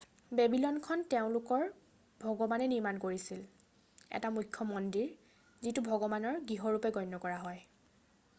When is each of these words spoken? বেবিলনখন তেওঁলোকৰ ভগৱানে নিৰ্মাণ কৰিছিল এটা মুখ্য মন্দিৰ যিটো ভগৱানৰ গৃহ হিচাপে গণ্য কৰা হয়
বেবিলনখন 0.37 1.03
তেওঁলোকৰ 1.13 1.65
ভগৱানে 2.23 2.69
নিৰ্মাণ 2.71 3.01
কৰিছিল 3.03 3.43
এটা 4.21 4.33
মুখ্য 4.39 4.67
মন্দিৰ 4.71 5.13
যিটো 5.67 5.87
ভগৱানৰ 5.91 6.43
গৃহ 6.49 6.69
হিচাপে 6.73 6.93
গণ্য 6.99 7.23
কৰা 7.29 7.39
হয় 7.47 7.65